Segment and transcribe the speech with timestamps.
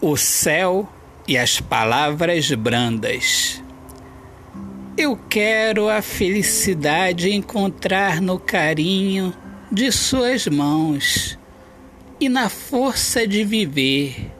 [0.00, 0.88] o céu
[1.28, 3.62] e as palavras brandas.
[4.96, 9.34] Eu quero a felicidade encontrar no carinho
[9.70, 11.38] de Suas mãos
[12.18, 14.30] e na força de viver,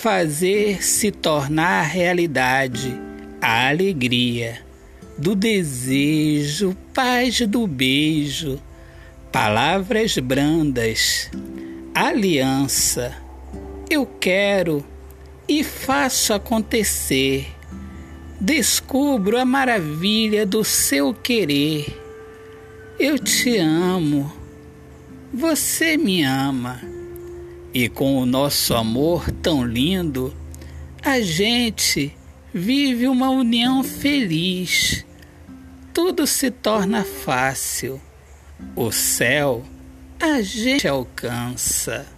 [0.00, 2.98] fazer se tornar realidade
[3.40, 4.60] a alegria
[5.16, 8.60] do desejo, paz do beijo,
[9.30, 11.30] palavras brandas,
[11.94, 13.27] aliança
[13.90, 14.84] eu quero
[15.48, 17.48] e faço acontecer.
[18.40, 21.86] Descubro a maravilha do seu querer.
[22.98, 24.32] Eu te amo,
[25.32, 26.80] você me ama.
[27.72, 30.34] E com o nosso amor tão lindo,
[31.02, 32.14] a gente
[32.52, 35.04] vive uma união feliz.
[35.92, 38.00] Tudo se torna fácil.
[38.74, 39.64] O céu
[40.20, 42.17] a gente alcança.